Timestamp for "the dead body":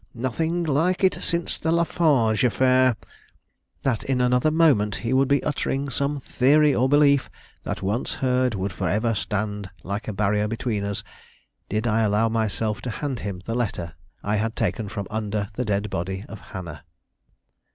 15.53-16.25